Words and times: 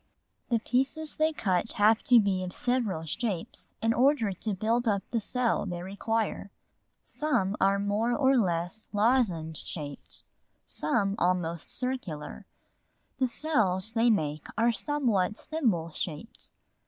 The 0.49 0.57
pieces 0.57 1.17
they 1.17 1.31
cut 1.31 1.73
have 1.73 2.01
to 2.05 2.19
be 2.19 2.41
of 2.43 2.53
several 2.53 3.03
shapes 3.05 3.75
in 3.83 3.93
order 3.93 4.31
to 4.31 4.55
build 4.55 4.87
up 4.87 5.03
the 5.11 5.19
cell 5.19 5.67
they 5.67 5.83
require; 5.83 6.49
some 7.03 7.55
are 7.61 7.77
more 7.77 8.11
or 8.11 8.35
less 8.35 8.87
lozenge 8.93 9.63
shaped, 9.63 10.23
some 10.65 11.15
almost 11.19 11.69
circular; 11.69 12.47
the 13.19 13.27
cells 13.27 13.93
they 13.93 14.09
make 14.09 14.47
are 14.57 14.71
somewhat 14.71 15.37
thimble 15.37 15.91
shaped. 15.91 16.49